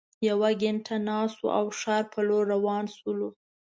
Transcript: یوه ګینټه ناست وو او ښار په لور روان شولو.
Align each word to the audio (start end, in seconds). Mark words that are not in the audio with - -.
یوه 0.29 0.49
ګینټه 0.61 0.95
ناست 1.07 1.37
وو 1.39 1.49
او 1.57 1.65
ښار 1.79 2.03
په 2.13 2.19
لور 2.27 2.43
روان 2.53 2.85
شولو. 2.95 3.29